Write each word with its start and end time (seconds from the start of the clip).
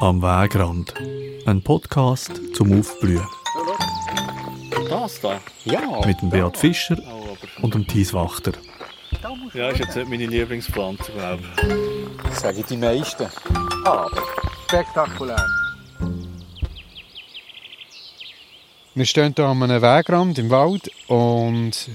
Am 0.00 0.22
Wegrand. 0.22 0.94
Ein 1.46 1.62
Podcast 1.62 2.40
zum 2.54 2.78
Aufblühen. 2.78 3.26
Das 4.88 5.20
da? 5.20 5.40
Ja. 5.64 6.00
Mit 6.06 6.20
dem 6.22 6.30
Beat 6.30 6.56
Fischer 6.56 6.96
Oh, 7.06 7.36
und 7.62 7.74
dem 7.74 7.86
Thies 7.86 8.14
Wachter. 8.14 8.52
Ja, 9.54 9.70
ist 9.70 9.80
jetzt 9.80 9.96
nicht 9.96 10.08
meine 10.08 10.26
Lieblingspflanze, 10.26 11.10
glaube 11.12 11.42
ich. 11.42 12.22
Das 12.24 12.40
sagen 12.40 12.64
die 12.68 12.76
meisten. 12.76 13.26
Aber 13.84 14.10
spektakulär. 14.68 15.44
Wir 18.94 19.04
stehen 19.04 19.32
hier 19.36 19.46
an 19.46 19.62
einem 19.62 19.82
Wegrand 19.82 20.38
im 20.38 20.50
Wald 20.50 20.90
und 21.08 21.90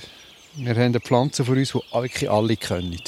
wir 0.57 0.75
haben 0.75 0.81
eine 0.81 0.99
Pflanze 0.99 1.45
vor 1.45 1.55
uns, 1.55 1.71
die 1.71 1.79
wirklich 1.93 2.29
alle 2.29 2.55
können. 2.55 2.99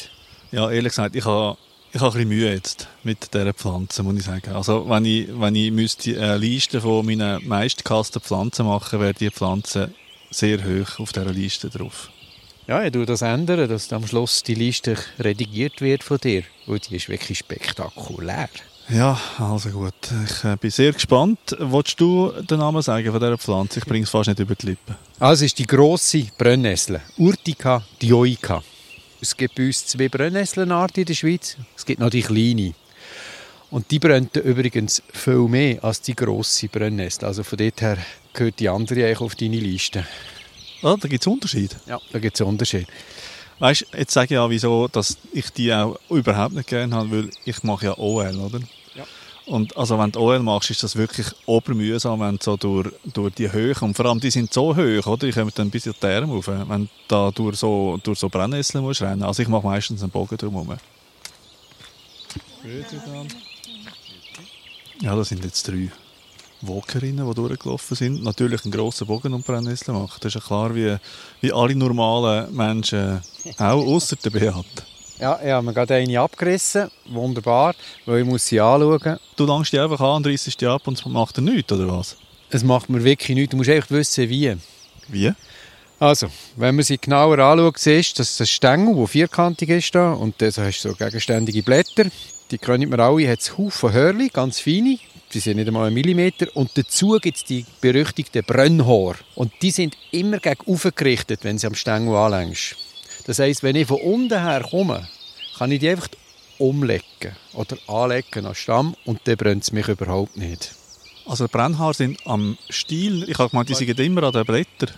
Ja, 0.52 0.70
ehrlich 0.70 0.92
gesagt, 0.92 1.16
ich 1.16 1.26
habe 1.26 1.58
ich 1.94 2.02
habe 2.02 2.12
ein 2.12 2.14
bisschen 2.14 2.30
Mühe 2.30 2.54
jetzt 2.54 2.88
mit 3.04 3.34
dieser 3.34 3.54
Pflanze, 3.54 4.04
muss 4.04 4.18
ich 4.18 4.24
sagen. 4.24 4.52
Also, 4.52 4.88
wenn 4.90 5.06
ich, 5.06 5.28
wenn 5.40 5.56
ich 5.56 5.72
müsste 5.72 6.22
eine 6.22 6.38
Liste 6.38 6.82
von 6.82 7.06
meinen 7.06 7.48
meistgehassten 7.48 8.22
Pflanzen 8.22 8.66
machen, 8.66 9.00
wäre 9.00 9.14
diese 9.14 9.32
Pflanze 9.32 9.92
sehr 10.30 10.60
hoch 10.64 11.00
auf 11.00 11.14
dieser 11.14 11.32
Liste 11.32 11.70
drauf. 11.70 12.10
Ja, 12.68 12.84
ich 12.84 12.92
tue 12.92 13.06
das 13.06 13.22
ändern, 13.22 13.70
dass 13.70 13.94
am 13.94 14.06
Schluss 14.06 14.44
die 14.44 14.56
Liste 14.56 14.98
redigiert 15.20 15.80
wird 15.80 16.04
von 16.04 16.18
dir, 16.18 16.44
weil 16.66 16.80
die 16.80 16.98
ist 16.98 17.08
wirklich 17.08 17.38
spektakulär. 17.38 18.50
Ja, 18.90 19.20
also 19.38 19.70
gut. 19.70 19.94
Ich 20.26 20.44
äh, 20.46 20.56
bin 20.56 20.72
sehr 20.72 20.94
gespannt. 20.94 21.40
Wolltest 21.60 22.00
du 22.00 22.32
den 22.50 22.60
Namen 22.60 22.82
sagen 22.82 23.12
von 23.12 23.20
dieser 23.20 23.38
Pflanze? 23.38 23.80
Ich 23.80 23.86
bringe 23.86 24.06
es 24.06 24.10
fast 24.10 24.30
nicht 24.30 24.40
über 24.40 24.56
die 24.56 24.68
Lippen. 24.68 24.96
Also 25.20 25.44
ist 25.44 25.60
die 25.60 25.68
grosse 25.68 26.28
Brennnessel, 26.38 27.02
Urtica 27.18 27.84
dioica. 28.02 28.64
Es 29.20 29.36
gibt 29.36 29.56
bei 29.56 29.66
uns 29.66 29.86
zwei 29.88 30.08
Brennnesselenarten 30.08 31.02
in 31.02 31.06
der 31.06 31.16
Schweiz. 31.16 31.58
Es 31.76 31.86
gibt 31.86 32.00
noch 32.00 32.10
die 32.10 32.22
kleine. 32.22 32.74
Und 33.72 33.92
die 33.92 34.00
brennt 34.00 34.38
übrigens 34.38 35.04
viel 35.12 35.50
mehr 35.50 35.84
als 35.84 36.02
die 36.02 36.16
grosse 36.16 36.70
Brennnessel. 36.70 37.26
Also 37.26 37.44
von 37.44 37.58
dort 37.58 37.82
her 37.82 37.98
gehört 38.32 38.60
die 38.62 38.70
andere 38.70 39.04
eigentlich 39.04 39.20
auf 39.20 39.36
deine 39.36 39.60
Liste. 39.60 40.08
Ah, 40.82 40.96
da 40.98 41.10
gibt 41.10 41.24
es 41.24 41.28
Unterschiede. 41.28 41.76
Ja, 41.88 42.00
da 42.14 42.20
gibt 42.20 42.40
es 42.40 42.42
Unterschiede. 42.46 42.88
Weißt 43.60 43.88
jetzt 43.98 44.14
sage 44.14 44.26
ich 44.26 44.32
ja, 44.32 44.50
wieso 44.50 44.88
dass 44.88 45.18
ich 45.34 45.50
die 45.50 45.74
auch 45.74 46.00
überhaupt 46.10 46.54
nicht 46.54 46.70
gerne 46.70 46.96
habe, 46.96 47.12
weil 47.12 47.30
ich 47.44 47.64
mache 47.64 47.88
ja 47.88 47.98
OL, 47.98 48.38
oder? 48.38 48.60
Und 49.48 49.78
also 49.78 49.98
wenn 49.98 50.12
du 50.12 50.20
OL 50.20 50.40
machst, 50.40 50.72
ist 50.72 50.84
das 50.84 50.98
wirklich 50.98 51.28
obermühsam, 51.46 52.20
wenn 52.20 52.36
du 52.36 52.44
so 52.44 52.58
durch, 52.58 52.90
durch 53.14 53.34
die 53.34 53.50
Höhe, 53.50 53.74
und 53.80 53.96
vor 53.96 54.06
allem 54.06 54.20
die 54.20 54.30
sind 54.30 54.54
so 54.54 54.76
hoch, 54.76 55.08
oder? 55.08 55.26
Die 55.26 55.32
kommen 55.32 55.52
dann 55.56 55.70
bis 55.70 55.86
in 55.86 55.94
die 56.02 56.06
Arme 56.06 56.34
rauf, 56.34 56.48
wenn 56.50 56.84
du 56.84 56.90
da 57.08 57.32
durch 57.32 57.56
so, 57.56 57.98
durch 58.04 58.20
so 58.20 58.28
Brennnesseln 58.28 58.84
musst 58.84 59.02
rennen. 59.02 59.24
Also 59.24 59.42
ich 59.42 59.48
mache 59.48 59.66
meistens 59.66 60.04
einen 60.04 60.12
Bogen 60.12 60.38
drumherum. 60.38 60.76
Ja, 65.00 65.16
das 65.16 65.30
sind 65.30 65.46
jetzt 65.46 65.66
drei 65.66 65.92
Walkerinnen, 66.62 67.26
die 67.26 67.34
durchgelaufen 67.34 67.96
sind. 67.96 68.24
Natürlich 68.24 68.66
einen 68.66 68.74
grossen 68.74 69.08
Bogen 69.08 69.34
um 69.34 69.44
Brennnesseln 69.44 69.98
machen. 69.98 70.18
Das 70.20 70.36
ist 70.36 70.42
ja 70.42 70.46
klar, 70.46 70.76
wie, 70.76 70.98
wie 71.40 71.54
alle 71.54 71.74
normalen 71.74 72.54
Menschen 72.54 73.22
auch, 73.58 73.86
außer 73.86 74.18
der 74.18 74.30
Beat. 74.32 74.97
Ja, 75.20 75.40
ich 75.44 75.50
habe 75.50 75.66
mir 75.66 75.74
gerade 75.74 75.96
eine 75.96 76.20
abgerissen. 76.20 76.92
Wunderbar, 77.10 77.74
weil 78.06 78.20
ich 78.20 78.26
muss 78.26 78.46
sie 78.46 78.60
anschauen. 78.60 79.18
Du 79.36 79.46
langst 79.46 79.74
die 79.74 79.80
einfach 79.80 80.00
an, 80.00 80.24
reißt 80.24 80.62
die 80.62 80.68
ab 80.68 80.88
und 80.88 81.00
es 81.00 81.06
macht 81.06 81.38
dir 81.38 81.42
nichts, 81.42 81.72
oder 81.72 81.88
was? 81.88 82.18
Es 82.52 82.64
macht 82.64 82.90
mir 82.90 83.04
wirklich 83.04 83.36
nichts. 83.36 83.52
Du 83.52 83.58
musst 83.58 83.70
einfach 83.70 83.90
wissen, 83.92 84.30
wie. 84.30 84.56
Wie? 85.08 85.34
Also, 86.00 86.28
wenn 86.56 86.76
man 86.76 86.86
sie 86.86 87.00
genauer 87.00 87.40
anschaut, 87.40 87.80
siehst 87.80 88.18
du, 88.18 88.22
dass 88.22 88.38
das 88.38 88.50
Stängel, 88.52 88.96
der 88.96 89.08
vierkantig 89.08 89.70
ist, 89.70 89.96
da, 89.96 90.14
und 90.14 90.40
dann 90.40 90.52
hast 90.56 90.84
du 90.86 90.90
so 90.90 90.96
gegenständige 90.96 91.64
Blätter. 91.64 92.06
Die 92.52 92.60
können 92.60 92.92
wir 92.92 93.00
alle, 93.00 93.28
hat 93.28 93.40
es 93.40 93.58
Haufen 93.58 93.92
Hörli, 93.92 94.30
ganz 94.30 94.60
feine. 94.60 95.00
Die 95.34 95.40
sind 95.40 95.58
nicht 95.58 95.68
einmal 95.68 95.88
einen 95.88 95.96
Millimeter. 95.96 96.46
Und 96.54 96.78
dazu 96.78 97.18
gibt 97.20 97.38
es 97.38 97.44
die 97.44 97.66
berüchtigten 97.82 98.44
Brennhaare. 98.44 99.16
Und 99.34 99.52
die 99.64 99.72
sind 99.72 99.98
immer 100.12 100.38
gegen 100.38 100.80
gerichtet, 100.96 101.40
wenn 101.44 101.58
sie 101.58 101.68
am 101.68 101.76
Stängel 101.76 102.16
anlängst. 102.16 102.76
Das 103.28 103.40
heisst, 103.40 103.62
wenn 103.62 103.76
ich 103.76 103.88
von 103.88 104.00
unten 104.00 104.42
her 104.42 104.66
komme, 104.70 105.06
kann 105.58 105.70
ich 105.72 105.80
die 105.80 105.90
einfach 105.90 106.08
umlegen 106.60 107.36
oder 107.54 107.78
anlegen 107.88 108.46
am 108.46 108.56
Stamm 108.56 108.96
und 109.04 109.20
dann 109.26 109.36
brennt 109.36 109.64
es 109.64 109.72
mich 109.74 109.88
überhaupt 109.90 110.38
nicht. 110.38 110.74
Also 111.26 111.48
Brennhaare 111.50 111.94
sind 111.94 112.26
am 112.26 112.58
Stiel. 112.70 113.30
Ich 113.30 113.38
habe 113.38 113.50
gemeint, 113.50 113.68
die 113.68 113.76
sind 113.76 114.00
immer 114.00 114.24
an 114.24 114.32
den 114.32 114.46
Blättern. 114.46 114.92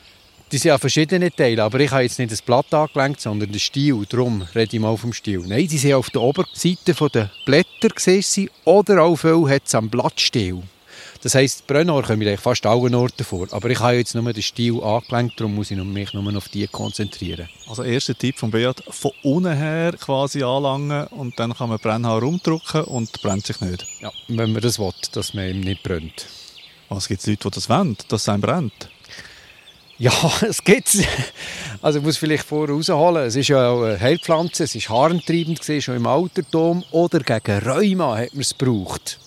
Die 0.51 0.57
sind 0.59 0.71
an 0.71 0.79
verschiedenen 0.79 1.35
Teilen, 1.35 1.59
aber 1.59 1.79
ich 1.79 1.89
habe 1.91 2.03
jetzt 2.03 2.19
nicht 2.19 2.31
das 2.31 2.41
Blatt 2.41 2.71
angelenkt, 2.71 3.19
sondern 3.19 3.51
den 3.51 3.59
Stiel. 3.59 4.05
Darum 4.07 4.43
rede 4.53 4.75
ich 4.75 4.79
mal 4.79 4.95
vom 4.95 5.11
Stiel. 5.11 5.43
Nein, 5.47 5.67
die 5.67 5.77
sind 5.79 5.93
auf 5.93 6.11
der 6.11 6.21
Oberseite 6.21 6.93
der 6.93 7.31
Blätter 7.45 7.89
gesehen 7.89 8.49
oder 8.63 9.01
auch 9.03 9.15
viel 9.15 9.49
hat 9.49 9.63
es 9.65 9.73
am 9.73 9.89
Blattstiel. 9.89 10.61
Das 11.21 11.35
heisst, 11.35 11.67
Brennhaar 11.67 12.03
kommen 12.03 12.21
eigentlich 12.21 12.39
fast 12.39 12.65
allen 12.65 12.95
Orten 12.95 13.25
vor. 13.25 13.47
Aber 13.51 13.69
ich 13.69 13.79
habe 13.81 13.95
jetzt 13.95 14.15
nur 14.15 14.31
den 14.31 14.41
Stiel 14.41 14.81
angelenkt, 14.81 15.37
darum 15.37 15.53
muss 15.53 15.69
ich 15.69 15.77
mich 15.77 16.13
nur 16.13 16.37
auf 16.37 16.47
die 16.47 16.65
konzentrieren. 16.67 17.49
Also 17.67 17.83
erster 17.83 18.17
Tipp 18.17 18.37
von 18.37 18.51
Beat, 18.51 18.81
von 18.89 19.11
unten 19.23 19.53
her 19.53 19.93
quasi 19.99 20.43
anlangen 20.43 21.07
und 21.07 21.37
dann 21.37 21.53
kann 21.53 21.67
man 21.67 21.79
Brennhaar 21.79 22.21
rumdrücken 22.21 22.85
und 22.85 23.11
brennt 23.21 23.45
sich 23.45 23.59
nicht. 23.59 23.85
Ja, 23.99 24.11
wenn 24.29 24.53
man 24.53 24.61
das 24.61 24.79
will, 24.79 24.93
dass 25.11 25.33
man 25.33 25.49
ihm 25.49 25.59
nicht 25.59 25.83
brennt. 25.83 26.25
Was 26.87 27.09
gibt 27.09 27.19
es 27.19 27.27
Leute, 27.27 27.49
die 27.49 27.55
das 27.55 27.69
wollen, 27.69 27.97
dass 28.07 28.21
es 28.21 28.29
einem 28.29 28.41
brennt? 28.41 28.89
Ja, 29.97 30.13
es 30.47 30.63
gibt 30.63 30.97
Also 31.81 31.99
ich 31.99 32.05
muss 32.05 32.15
vielleicht 32.15 32.45
vorher 32.45 32.73
rausholen. 32.73 33.27
Es 33.27 33.35
ist 33.35 33.49
ja 33.49 33.69
auch 33.69 33.83
eine 33.83 33.99
Heilpflanze, 33.99 34.63
es 34.63 34.73
ist 34.73 34.87
haarentreibend 34.87 35.59
gewesen, 35.59 35.81
schon 35.81 35.97
im 35.97 36.07
Altertum. 36.07 36.85
Oder 36.91 37.19
gegen 37.19 37.59
Rheuma 37.59 38.17
hat 38.17 38.33
man 38.33 38.41
es 38.41 38.57
gebraucht. 38.57 39.19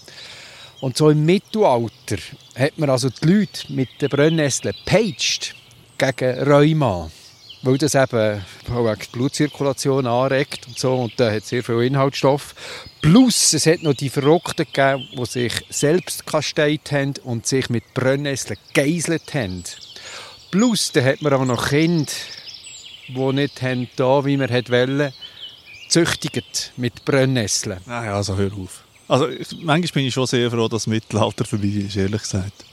Und 0.82 0.96
so 0.96 1.10
im 1.10 1.24
Mittelalter 1.24 2.16
hat 2.58 2.76
man 2.76 2.90
also 2.90 3.08
die 3.08 3.24
Leute 3.24 3.72
mit 3.72 3.88
den 4.00 4.08
Brennnesseln 4.08 4.74
gepeitscht 4.84 5.54
gegen 5.96 6.42
Rheuma. 6.42 7.08
Weil 7.62 7.78
das 7.78 7.94
eben 7.94 8.44
die 8.66 9.06
Blutzirkulation 9.12 10.08
anregt 10.08 10.66
und 10.66 10.76
so. 10.76 10.94
Und 10.94 11.12
da 11.18 11.30
hat 11.30 11.44
sehr 11.44 11.62
viel 11.62 11.82
Inhaltsstoff. 11.82 12.56
Plus, 13.00 13.52
es 13.52 13.66
hat 13.66 13.84
noch 13.84 13.94
die 13.94 14.10
Verrückten 14.10 14.66
gegeben, 14.66 15.08
die 15.16 15.24
sich 15.24 15.52
selbst 15.70 16.26
kasteit 16.26 16.90
haben 16.90 17.14
und 17.22 17.46
sich 17.46 17.70
mit 17.70 17.94
Brennnesseln 17.94 18.58
gegeiselt 18.72 19.34
haben. 19.34 19.62
Plus, 20.50 20.90
da 20.90 21.00
hat 21.04 21.22
man 21.22 21.32
auch 21.32 21.44
noch 21.44 21.68
Kinder, 21.68 22.10
die 23.06 23.32
nicht 23.34 23.62
haben, 23.62 23.88
da, 23.94 24.24
wie 24.24 24.36
man 24.36 24.50
wollte, 24.50 25.12
züchtigt 25.88 26.72
mit 26.76 27.04
Brennnesseln. 27.04 27.78
Nein, 27.86 28.08
also 28.08 28.36
hör 28.36 28.50
auf. 28.54 28.81
Also 29.08 29.28
ich, 29.28 29.48
manchmal 29.62 29.92
bin 29.94 30.06
ich 30.06 30.14
schon 30.14 30.26
sehr 30.26 30.50
froh, 30.50 30.68
dass 30.68 30.82
das 30.82 30.86
Mittelalter 30.86 31.44
vorbei 31.44 31.66
ist, 31.66 31.96
ehrlich 31.96 32.22
gesagt. 32.22 32.64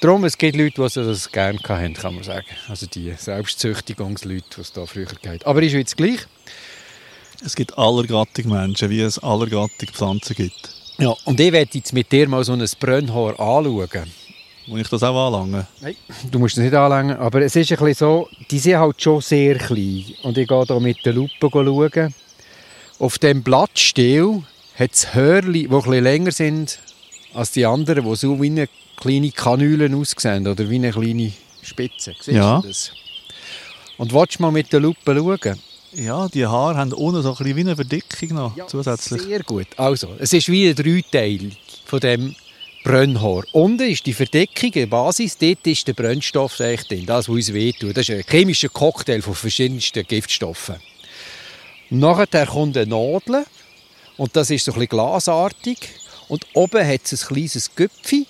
Darum, 0.00 0.24
es 0.24 0.36
gibt 0.36 0.56
Leute, 0.56 0.74
die 0.74 1.06
das 1.06 1.30
gerne 1.30 1.58
hatten, 1.58 1.94
kann 1.94 2.14
man 2.14 2.24
sagen. 2.24 2.46
Also 2.68 2.86
die 2.86 3.12
Selbstzüchtigungsleute, 3.16 4.44
die 4.56 4.60
es 4.60 4.72
da 4.72 4.84
früher 4.86 5.06
gab. 5.22 5.46
Aber 5.46 5.62
ist 5.62 5.72
jetzt 5.72 5.96
gleich. 5.96 6.20
Es 7.44 7.54
gibt 7.54 7.76
allergattig 7.76 8.46
Menschen, 8.46 8.90
wie 8.90 9.00
es 9.00 9.18
allergattig 9.18 9.90
Pflanzen 9.92 10.34
gibt. 10.36 10.70
Ja, 10.98 11.14
und 11.24 11.40
ich 11.40 11.52
werde 11.52 11.70
jetzt 11.72 11.92
mit 11.92 12.10
dir 12.12 12.28
mal 12.28 12.44
so 12.44 12.52
ein 12.52 12.64
Brennhaar 12.78 13.38
anschauen. 13.40 14.10
Muss 14.66 14.80
ich 14.80 14.88
das 14.88 15.02
auch 15.02 15.26
anlangen? 15.26 15.66
Nein, 15.80 15.96
du 16.30 16.38
musst 16.38 16.56
es 16.56 16.62
nicht 16.62 16.74
anlangen. 16.74 17.16
Aber 17.18 17.42
es 17.42 17.54
ist 17.54 17.70
ein 17.70 17.78
bisschen 17.78 17.94
so, 17.94 18.28
die 18.50 18.58
sind 18.58 18.78
halt 18.78 19.02
schon 19.02 19.20
sehr 19.20 19.58
klein. 19.58 20.04
Und 20.22 20.38
ich 20.38 20.48
gehe 20.48 20.64
hier 20.64 20.80
mit 20.80 21.04
der 21.04 21.12
Lupe 21.12 21.50
schauen. 21.50 22.14
Auf 22.98 23.18
dem 23.18 23.42
Blattstiel 23.42 24.42
hat 24.78 24.92
es 24.92 25.14
Hörli, 25.14 25.68
die 25.68 25.74
ein 25.74 25.82
bisschen 25.82 26.02
länger 26.04 26.32
sind 26.32 26.78
als 27.32 27.52
die 27.52 27.66
anderen, 27.66 28.04
die 28.08 28.16
so 28.16 28.40
wie 28.40 28.46
eine 28.46 28.68
kleine 28.96 29.30
Kanüle 29.30 29.94
aussehen 29.96 30.46
oder 30.46 30.68
wie 30.70 30.76
eine 30.76 30.90
kleine 30.92 31.32
Spitze. 31.62 32.14
Siehst 32.20 32.36
Ja. 32.36 32.60
du 32.60 32.68
das? 32.68 32.92
Und 33.98 34.12
willst 34.12 34.38
du 34.38 34.42
mal 34.42 34.50
mit 34.52 34.72
der 34.72 34.80
Lupe 34.80 34.98
schauen? 35.14 35.58
Ja, 35.92 36.28
die 36.28 36.44
Haare 36.46 36.76
haben 36.76 36.92
unten 36.92 37.22
so 37.22 37.30
ein 37.30 37.36
bisschen 37.36 37.56
wie 37.56 37.60
eine 37.60 37.76
Verdickung 37.76 38.28
noch 38.30 38.66
zusätzlich. 38.66 39.22
Sehr 39.22 39.42
gut. 39.44 39.66
Also, 39.76 40.08
es 40.18 40.32
ist 40.32 40.48
wie 40.48 40.68
ein 40.68 40.74
Dreiteil 40.74 41.52
von 41.84 42.00
dem 42.00 42.34
Brennhaar. 42.82 43.44
Unten 43.52 43.88
ist 43.88 44.04
die 44.04 44.12
Verdeckung, 44.12 44.72
die 44.72 44.86
Basis, 44.86 45.38
dort 45.38 45.64
ist 45.66 45.86
der 45.86 45.92
Brennstoff 45.94 46.56
drin, 46.56 47.06
das, 47.06 47.28
was 47.28 47.28
uns 47.28 47.52
wehtut. 47.52 47.96
Das 47.96 48.08
ist 48.08 48.14
ein 48.14 48.24
chemischer 48.28 48.68
Cocktail 48.68 49.22
von 49.22 49.34
verschiedensten 49.34 50.04
Giftstoffen. 50.04 50.76
Nachher 51.90 52.46
kommt 52.46 52.76
eine 52.76 52.86
Nadel 52.88 53.44
und 54.16 54.36
das 54.36 54.50
ist 54.50 54.64
so 54.64 54.72
ein 54.72 54.74
bisschen 54.74 54.88
glasartig. 54.90 55.78
Und 56.28 56.46
oben 56.54 56.86
hat 56.86 57.00
es 57.04 57.22
ein 57.22 57.34
kleines 57.34 57.74
Göpfi 57.74 58.26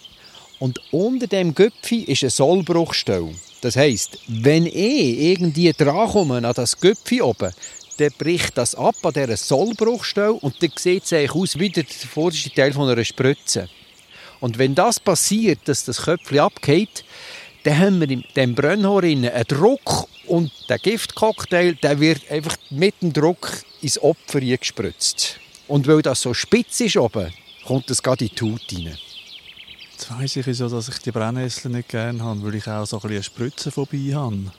und 0.58 0.80
unter 0.90 1.26
dem 1.26 1.54
Göpfi 1.54 2.02
ist 2.02 2.22
eine 2.22 2.30
Sollbruchstelle. 2.30 3.34
Das 3.60 3.76
heisst, 3.76 4.18
wenn 4.28 4.66
ich 4.66 4.74
irgendwie 4.74 5.72
drankomme 5.72 6.46
an 6.46 6.54
das 6.54 6.78
Göpfi 6.80 7.22
oben, 7.22 7.52
dann 7.98 8.10
bricht 8.18 8.58
das 8.58 8.74
ab 8.74 8.96
an 9.02 9.12
dieser 9.12 9.36
Sollbruchstelle 9.36 10.32
und 10.32 10.60
dann 10.62 10.72
sieht 10.76 11.04
es 11.04 11.12
eigentlich 11.12 11.34
aus 11.34 11.58
wie 11.58 11.70
der 11.70 11.84
vorderste 11.84 12.50
Teil 12.50 12.72
von 12.72 12.88
einer 12.88 13.04
Spritze. 13.04 13.68
Und 14.40 14.58
wenn 14.58 14.74
das 14.74 14.98
passiert, 14.98 15.60
dass 15.66 15.84
das 15.84 16.02
Köpfchen 16.02 16.40
abgeht, 16.40 17.04
dann 17.62 17.78
haben 17.78 18.00
wir 18.00 18.10
in 18.10 18.24
dem 18.36 18.54
Brennhaar 18.54 19.04
innen 19.04 19.30
einen 19.30 19.44
Druck 19.44 20.08
und 20.26 20.50
der 20.68 20.78
Giftcocktail, 20.78 21.74
der 21.76 22.00
wird 22.00 22.30
einfach 22.30 22.56
mit 22.70 23.00
dem 23.00 23.12
Druck 23.12 23.62
ins 23.80 24.02
Opfer 24.02 24.40
gespritzt. 24.40 25.38
Und 25.66 25.86
weil 25.86 26.02
das 26.02 26.20
so 26.20 26.34
spitz 26.34 26.80
ist 26.80 26.96
oben, 26.96 27.32
kommt 27.66 27.90
es 27.90 28.02
gerade 28.02 28.26
in 28.26 28.30
die 28.34 28.42
Haut 28.42 28.60
rein. 28.72 28.98
Jetzt 29.92 30.10
weiss 30.10 30.36
ich 30.36 30.56
so, 30.56 30.68
dass 30.68 30.88
ich 30.88 30.98
die 30.98 31.10
Brennnessel 31.10 31.70
nicht 31.70 31.88
gerne 31.88 32.22
habe, 32.22 32.42
weil 32.42 32.56
ich 32.56 32.66
auch 32.68 32.84
so 32.84 32.96
ein 32.96 33.00
bisschen 33.00 33.14
eine 33.14 33.22
Spritze 33.22 33.70
vorbei 33.70 34.12
habe. 34.12 34.50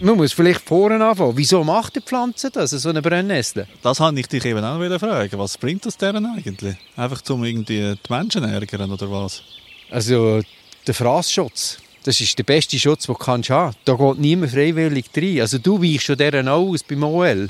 Man 0.00 0.16
muss 0.18 0.34
vielleicht 0.34 0.60
vorne 0.60 1.02
anfangen. 1.02 1.34
Wieso 1.34 1.64
macht 1.64 1.96
die 1.96 2.02
Pflanze 2.02 2.50
das, 2.50 2.72
so 2.72 2.90
eine 2.90 3.00
Brennnessel? 3.00 3.66
Das 3.82 4.00
wollte 4.00 4.20
ich 4.20 4.28
dich 4.28 4.44
eben 4.44 4.62
auch 4.62 4.78
wieder 4.78 5.00
fragen. 5.00 5.38
Was 5.38 5.56
bringt 5.56 5.86
das 5.86 5.96
deren 5.96 6.26
eigentlich? 6.26 6.76
Einfach 6.94 7.22
um 7.30 7.42
irgendwie 7.42 7.94
die 7.94 8.12
Menschen 8.12 8.44
ärgern 8.44 8.92
oder 8.92 9.10
was? 9.10 9.42
Also 9.90 10.42
der 10.86 10.92
Fraßschutz. 10.92 11.78
Das 12.04 12.20
ist 12.20 12.36
der 12.38 12.44
beste 12.44 12.78
Schutz, 12.78 13.06
den 13.06 13.14
du 13.14 13.26
haben 13.26 13.42
kannst. 13.42 13.78
Da 13.84 13.94
geht 13.94 14.18
niemand 14.18 14.52
freiwillig 14.52 15.06
rein. 15.16 15.40
Also 15.40 15.58
du 15.58 15.82
weichst 15.82 16.04
schon 16.04 16.18
deren 16.18 16.48
aus 16.48 16.82
beim 16.82 17.02
OL. 17.02 17.48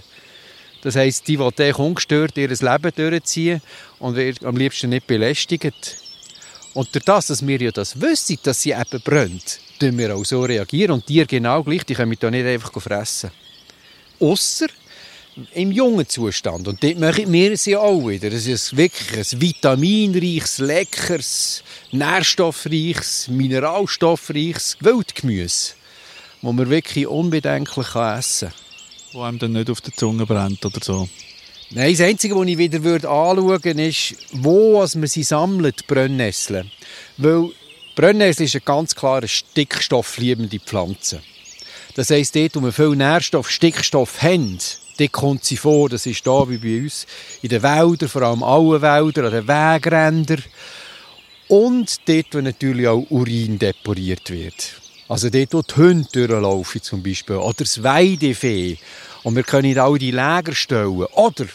Das 0.82 0.94
heisst, 0.96 1.26
die 1.26 1.38
wollen 1.38 1.74
ungestört 1.74 2.36
ihr 2.36 2.48
Leben 2.48 2.92
durchziehen 2.94 3.60
und 3.98 4.14
wird 4.14 4.44
am 4.44 4.56
liebsten 4.56 4.90
nicht 4.90 5.06
belästigt. 5.08 5.96
Und 6.72 6.94
durch 6.94 7.04
das, 7.04 7.26
dass 7.26 7.44
wir 7.44 7.60
ja 7.60 7.72
das 7.72 8.00
wissen, 8.00 8.38
dass 8.44 8.62
sie 8.62 8.72
eben 8.72 9.00
brennt, 9.02 9.58
tun 9.80 9.98
wir 9.98 10.14
auch 10.14 10.24
so 10.24 10.42
reagieren. 10.42 10.92
Und 10.92 11.08
die 11.08 11.26
genau 11.26 11.64
gleich, 11.64 11.84
die 11.84 11.94
können 11.94 12.16
da 12.20 12.30
nicht 12.30 12.46
einfach 12.46 12.80
fressen. 12.80 13.30
Ausser 14.20 14.66
im 15.52 15.72
jungen 15.72 16.08
Zustand. 16.08 16.68
Und 16.68 16.82
dort 16.82 16.98
machen 16.98 17.32
wir 17.32 17.52
es 17.52 17.64
ja 17.66 17.80
auch 17.80 18.08
wieder. 18.08 18.32
Es 18.32 18.46
ist 18.46 18.76
wirklich 18.76 19.32
ein 19.32 19.40
vitaminreiches, 19.40 20.58
leckeres, 20.58 21.64
nährstoffreiches, 21.92 23.28
mineralstoffreiches 23.28 24.76
Wildgemüse, 24.80 25.74
das 26.42 26.52
man 26.52 26.70
wirklich 26.70 27.06
unbedenklich 27.06 27.94
essen 27.94 28.48
kann. 28.48 28.58
Wo 29.12 29.22
einem 29.22 29.38
dann 29.38 29.52
nicht 29.52 29.70
auf 29.70 29.80
der 29.80 29.94
Zunge 29.94 30.26
brennt 30.26 30.64
oder 30.64 30.80
so. 30.82 31.08
Nein, 31.70 31.92
das 31.92 32.00
Einzige, 32.02 32.36
was 32.36 32.46
ich 32.46 32.58
wieder 32.58 32.78
anschauen 32.78 33.48
würde, 33.48 33.86
ist, 33.86 34.14
wo 34.32 34.78
man 34.78 35.06
sie 35.06 35.22
sammelt, 35.22 35.86
Brennnessel. 35.86 36.66
Weil 37.16 37.50
Brennnessel 37.96 38.46
ist 38.46 38.54
eine 38.54 38.62
ganz 38.62 38.94
klare 38.94 39.26
stickstoffliebende 39.26 40.60
Pflanze. 40.60 41.22
Das 41.94 42.10
heisst, 42.10 42.34
dort, 42.34 42.56
wo 42.56 42.60
wir 42.60 42.72
viel 42.72 42.96
Nährstoff, 42.96 43.50
Stickstoff 43.50 44.20
haben, 44.22 44.58
dort 44.98 45.12
kommt 45.12 45.44
sie 45.44 45.56
vor. 45.56 45.88
Das 45.88 46.06
ist 46.06 46.26
da 46.26 46.48
wie 46.48 46.58
bei 46.58 46.82
uns 46.84 47.06
in 47.42 47.48
den 47.48 47.62
Wäldern, 47.62 48.08
vor 48.08 48.22
allem 48.22 48.42
alle 48.42 48.82
Wälder, 48.82 49.24
an 49.24 49.32
den 49.32 49.48
Wegrändern. 49.48 50.42
Und 51.48 52.08
dort, 52.08 52.26
wo 52.32 52.40
natürlich 52.40 52.88
auch 52.88 53.06
Urin 53.10 53.58
deponiert 53.58 54.30
wird. 54.30 54.80
Also 55.08 55.28
dort, 55.28 55.52
wo 55.52 55.62
die 55.62 55.76
Hunde 55.76 56.08
durchlaufen 56.12 56.82
zum 56.82 57.02
Beispiel. 57.02 57.36
Oder 57.36 57.58
das 57.58 57.82
Weidefee. 57.82 58.78
Und 59.22 59.36
wir 59.36 59.42
können 59.42 59.78
all 59.78 59.98
die 59.98 60.10
Lager 60.10 60.54
stellen. 60.54 61.04
Oder, 61.12 61.46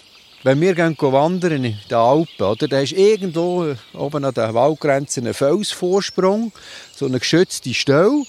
wenn 0.44 0.62
wir 0.62 0.75
gehen 0.75 0.95
wandern 1.00 1.65
in 1.65 1.77
den 1.89 1.97
Alpen, 1.97 2.45
oder, 2.45 2.68
da 2.68 2.80
ist 2.80 2.94
irgendwo 2.94 3.75
oben 3.94 4.24
an 4.24 4.33
der 4.33 4.53
Waldgrenze 4.53 5.21
ein 5.21 5.33
Felsvorsprung, 5.33 6.51
so 6.95 7.06
eine 7.06 7.19
geschützte 7.19 7.74
Stelle. 7.74 8.24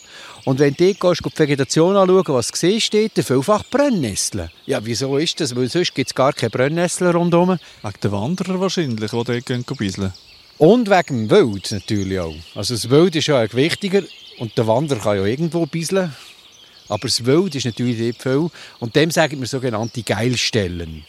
Und 0.44 0.58
wenn 0.58 0.74
du 0.74 0.94
dort 0.94 1.18
die 1.18 1.38
Vegetation 1.38 1.96
anschauen, 1.96 2.24
was 2.28 2.48
du 2.48 2.56
siehst, 2.56 2.86
steht 2.86 3.16
da 3.16 3.22
vielfach 3.22 3.64
Brennnesseln. 3.70 4.50
Ja, 4.66 4.80
wieso 4.82 5.16
ist 5.16 5.40
das? 5.40 5.54
Weil 5.54 5.68
sonst 5.68 5.94
gibt 5.94 6.10
es 6.10 6.14
gar 6.14 6.32
keine 6.32 6.50
Brennnesseln 6.50 7.14
rundherum. 7.14 7.58
Wegen 7.82 7.94
der 8.02 8.12
Wanderer 8.12 8.60
wahrscheinlich, 8.60 9.10
die 9.10 9.24
dort 9.24 9.46
gehen 9.46 9.64
bisseln. 9.64 10.12
Und 10.58 10.90
wegen 10.90 11.28
dem 11.28 11.30
Wild 11.30 11.70
natürlich 11.72 12.20
auch. 12.20 12.34
Also 12.54 12.74
das 12.74 12.90
Wild 12.90 13.16
ist 13.16 13.28
ja 13.28 13.52
wichtiger 13.52 14.02
und 14.38 14.56
der 14.56 14.66
Wanderer 14.66 15.00
kann 15.00 15.16
ja 15.16 15.24
irgendwo 15.24 15.66
bisseln. 15.66 16.14
Aber 16.88 17.06
das 17.06 17.24
Wild 17.24 17.54
ist 17.54 17.66
natürlich 17.66 17.98
dort 17.98 18.22
viel. 18.22 18.50
Und 18.80 18.96
dem 18.96 19.10
sagen 19.10 19.40
wir 19.40 19.46
sogenannte 19.46 20.02
Geilstellen. 20.02 21.04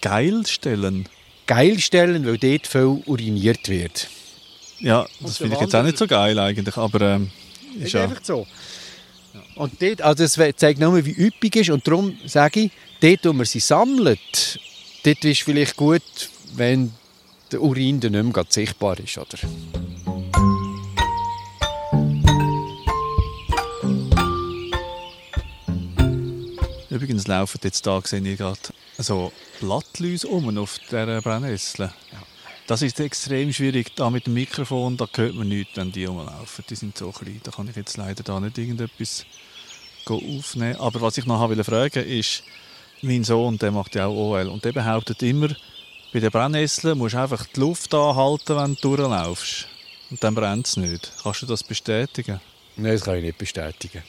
Geilstellen? 0.00 1.08
Geilstellen, 1.46 2.24
weil 2.26 2.38
dort 2.38 2.66
viel 2.66 3.02
uriniert 3.06 3.68
wird. 3.68 4.08
Ja, 4.78 5.06
das 5.20 5.38
finde 5.38 5.56
ich 5.56 5.60
jetzt 5.60 5.74
auch 5.74 5.82
nicht 5.82 5.98
so 5.98 6.06
geil 6.06 6.38
eigentlich, 6.38 6.76
aber 6.76 7.00
ähm, 7.02 7.30
ist, 7.76 7.86
ist 7.86 7.92
ja... 7.92 8.04
einfach 8.04 8.22
so. 8.22 8.46
Und 9.54 9.80
dort, 9.80 10.02
also 10.02 10.24
das 10.24 10.56
zeigt 10.56 10.80
nur, 10.80 11.04
wie 11.04 11.12
üppig 11.12 11.56
ist 11.56 11.70
und 11.70 11.86
darum 11.86 12.16
sage 12.26 12.60
ich, 12.60 12.70
dort, 13.00 13.24
wo 13.24 13.32
man 13.32 13.46
sie 13.46 13.60
sammelt, 13.60 14.58
dort 15.04 15.24
ist 15.24 15.42
vielleicht 15.42 15.76
gut, 15.76 16.02
wenn 16.54 16.92
der 17.52 17.62
Urin 17.62 18.00
dann 18.00 18.12
nicht 18.12 18.36
mehr 18.36 18.46
sichtbar 18.48 18.98
ist. 18.98 19.18
Oder? 19.18 19.38
Übrigens 26.90 27.26
laufen 27.26 27.60
jetzt 27.62 27.86
da, 27.86 28.00
sehe 28.04 28.20
ich 28.20 28.38
gerade, 28.38 28.58
so 28.98 29.32
Blattläuse 29.60 30.28
um 30.28 30.56
auf 30.58 30.78
dieser 30.90 31.22
Brennnessel. 31.22 31.92
Das 32.70 32.82
ist 32.82 33.00
extrem 33.00 33.52
schwierig. 33.52 33.96
Da 33.96 34.10
mit 34.10 34.26
dem 34.26 34.34
Mikrofon, 34.34 34.96
da 34.96 35.08
hört 35.16 35.34
man 35.34 35.48
nichts, 35.48 35.76
wenn 35.76 35.90
die 35.90 36.04
rumlaufen. 36.04 36.64
Die 36.70 36.76
sind 36.76 36.96
so 36.96 37.10
klein. 37.10 37.40
Da 37.42 37.50
kann 37.50 37.66
ich 37.66 37.74
jetzt 37.74 37.96
leider 37.96 38.22
da 38.22 38.38
nicht 38.38 38.56
irgendetwas 38.58 39.26
aufnehmen. 40.06 40.76
Aber 40.76 41.00
was 41.00 41.18
ich 41.18 41.26
noch 41.26 41.40
fragen 41.40 41.66
wollte, 41.66 41.98
ist, 41.98 42.44
mein 43.02 43.24
Sohn, 43.24 43.58
der 43.58 43.72
macht 43.72 43.96
ja 43.96 44.06
auch 44.06 44.14
OL 44.14 44.46
und 44.46 44.64
der 44.64 44.70
behauptet 44.70 45.20
immer, 45.24 45.48
bei 46.12 46.20
den 46.20 46.30
Brennnesseln 46.30 46.96
musst 46.96 47.14
du 47.14 47.18
einfach 47.18 47.44
die 47.44 47.58
Luft 47.58 47.92
anhalten, 47.92 48.56
wenn 48.56 48.76
du 48.76 48.96
durchlaufst. 48.96 49.66
Und 50.12 50.22
dann 50.22 50.36
brennt 50.36 50.68
es 50.68 50.76
nicht. 50.76 51.10
Kannst 51.24 51.42
du 51.42 51.46
das 51.46 51.64
bestätigen? 51.64 52.40
Nein, 52.76 52.92
das 52.92 53.02
kann 53.02 53.16
ich 53.16 53.24
nicht 53.24 53.38
bestätigen. 53.38 54.04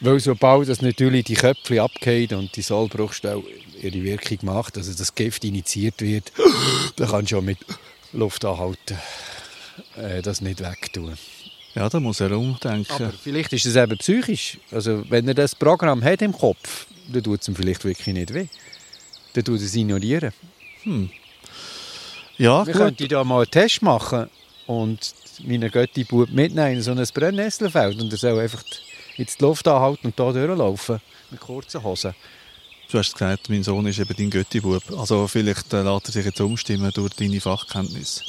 Weil 0.00 0.20
sobald 0.20 0.68
das 0.68 0.82
natürlich 0.82 1.24
die 1.24 1.34
Köpfe 1.34 1.80
abgehen 1.80 2.34
und 2.34 2.54
die 2.56 2.62
Sollbruchstelle 2.62 3.42
ihre 3.80 4.02
Wirkung 4.02 4.38
macht, 4.42 4.76
also 4.76 4.92
das 4.92 5.14
Gift 5.14 5.44
initiiert 5.44 6.02
wird, 6.02 6.30
dann 6.96 7.08
kannst 7.08 7.32
du 7.32 7.36
schon 7.36 7.46
mit 7.46 7.56
Luft 8.12 8.44
anhalten 8.44 8.98
äh, 9.96 10.22
das 10.22 10.40
nicht 10.40 10.60
wegtun. 10.60 11.16
Ja, 11.74 11.88
da 11.88 12.00
muss 12.00 12.20
er 12.20 12.32
umdenken. 12.32 12.92
Aber 12.92 13.12
vielleicht 13.12 13.52
ist 13.52 13.64
es 13.64 13.76
eben 13.76 13.96
psychisch. 13.96 14.58
Also 14.70 15.04
wenn 15.08 15.26
er 15.26 15.34
das 15.34 15.54
Programm 15.54 16.04
hat 16.04 16.20
im 16.20 16.32
Kopf, 16.32 16.86
dann 17.08 17.22
tut 17.22 17.40
es 17.40 17.48
ihm 17.48 17.56
vielleicht 17.56 17.84
wirklich 17.84 18.14
nicht 18.14 18.34
weh. 18.34 18.46
Dann 19.32 19.44
tut 19.44 19.60
es 19.60 19.74
ignorieren. 19.74 20.32
Hm. 20.82 21.10
Ja, 22.36 22.66
Wir 22.66 22.72
gut. 22.72 22.82
könnten 22.82 23.08
da 23.08 23.24
mal 23.24 23.42
einen 23.42 23.50
Test 23.50 23.82
machen 23.82 24.28
und 24.66 25.14
meinen 25.44 25.70
Götti-Bub 25.70 26.30
mitnehmen 26.30 26.76
in 26.76 26.82
so 26.82 26.90
ein 26.90 27.06
Brennnesselfeld 27.14 28.00
und 28.00 28.12
er 28.12 28.18
soll 28.18 28.38
einfach 28.38 28.62
jetzt 29.16 29.40
die 29.40 29.44
Luft 29.44 29.66
anhalten 29.66 30.08
und 30.08 30.18
da 30.18 30.32
durchlaufen 30.32 31.00
mit 31.30 31.40
kurzen 31.40 31.82
Hosen. 31.82 32.14
Du 32.92 32.98
hast 32.98 33.14
gesagt, 33.14 33.48
mein 33.48 33.62
Sohn 33.62 33.86
ist 33.86 33.98
eben 33.98 34.14
dein 34.14 34.28
Götti-Bub. 34.28 34.82
Also 34.98 35.26
vielleicht 35.26 35.72
äh, 35.72 35.80
lässt 35.80 36.08
er 36.08 36.12
sich 36.12 36.26
jetzt 36.26 36.38
umstimmen 36.42 36.90
durch 36.92 37.14
deine 37.14 37.40
Fachkenntnis. 37.40 38.22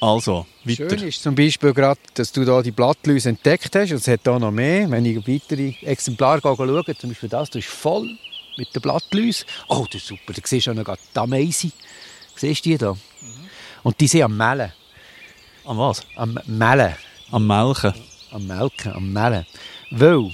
Also, 0.00 0.46
weiter. 0.62 0.88
Schön 0.88 1.08
ist 1.08 1.22
zum 1.24 1.34
Beispiel 1.34 1.74
gerade, 1.74 1.98
dass 2.14 2.30
du 2.30 2.44
da 2.44 2.62
die 2.62 2.70
Blattläuse 2.70 3.30
entdeckt 3.30 3.74
hast 3.74 3.90
und 3.90 3.96
es 3.96 4.06
hat 4.06 4.20
da 4.22 4.38
noch 4.38 4.52
mehr. 4.52 4.88
Wenn 4.88 5.04
ich 5.06 5.26
weitere 5.26 5.74
Exemplare 5.82 6.40
schaue, 6.40 6.96
zum 6.96 7.10
Beispiel 7.10 7.28
das, 7.28 7.50
das 7.50 7.64
ist 7.64 7.68
voll 7.68 8.08
mit 8.56 8.72
den 8.72 8.80
Blattläusen. 8.80 9.44
Oh, 9.66 9.86
das 9.90 10.02
ist 10.02 10.06
super, 10.06 10.32
da 10.32 10.40
siehst 10.44 10.68
du 10.68 10.70
auch 10.70 10.74
noch 10.76 10.84
die 10.84 11.18
Ameise. 11.18 11.72
Siehst 12.36 12.64
du 12.64 12.68
die 12.70 12.78
da? 12.78 12.96
Und 13.82 14.00
die 14.00 14.06
sind 14.06 14.22
am 14.22 14.36
Mellen. 14.36 14.72
An 15.64 15.78
was? 15.78 16.02
Am 16.14 16.38
Mellen. 16.46 16.94
Am 17.32 17.44
Melken. 17.44 17.92
Am 18.30 18.46
Melken, 18.46 18.92
am 18.92 19.12
Mellen. 19.12 19.46
Weil 19.90 20.30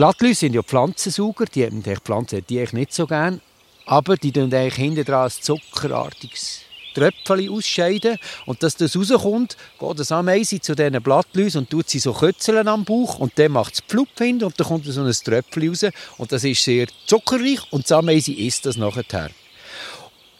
Blattläuse 0.00 0.40
sind 0.40 0.54
ja 0.54 0.62
Pflanzensauger, 0.62 1.44
die 1.44 1.66
haben 1.66 1.82
die 1.82 1.94
Pflanzen 1.94 2.42
die 2.48 2.56
eigentlich 2.56 2.72
nicht 2.72 2.94
so 2.94 3.06
gern, 3.06 3.42
aber 3.84 4.16
die 4.16 4.32
tun 4.32 4.44
eigentlich 4.54 4.76
hinten 4.76 5.04
dran 5.04 5.24
ein 5.24 5.30
zuckerartiges 5.30 6.60
Tröpfchen 6.94 7.50
ausscheiden 7.50 8.16
und 8.46 8.62
dass 8.62 8.76
das 8.76 8.96
rauskommt, 8.96 9.58
geht 9.78 9.98
das 9.98 10.10
Ameise 10.10 10.58
zu 10.58 10.74
diesen 10.74 11.02
Blattläusen 11.02 11.58
und 11.58 11.68
tut 11.68 11.90
sie 11.90 11.98
so 11.98 12.14
Kötzeln 12.14 12.66
am 12.66 12.86
Bauch 12.86 13.18
und 13.18 13.38
dann 13.38 13.52
macht 13.52 13.74
es 13.74 13.80
Pflupp 13.82 14.16
hin 14.16 14.42
und 14.42 14.58
dann 14.58 14.66
kommt 14.66 14.86
so 14.86 15.02
ein 15.02 15.12
Tröpfchen 15.12 15.68
raus 15.68 15.84
und 16.16 16.32
das 16.32 16.44
ist 16.44 16.64
sehr 16.64 16.86
zuckerreich 17.04 17.60
und 17.70 17.84
das 17.84 17.92
Ameise 17.92 18.32
isst 18.32 18.64
das 18.64 18.78
nachher. 18.78 19.28